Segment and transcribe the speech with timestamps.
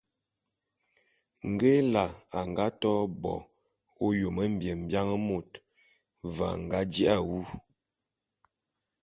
[1.49, 2.05] Nge Ela
[2.65, 3.33] a to bo
[4.05, 5.49] ôyôm mbiebian môt,
[6.33, 7.39] ve a nga ji’a wu.